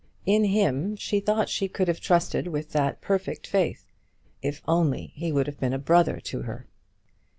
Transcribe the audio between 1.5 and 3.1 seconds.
could have trusted with that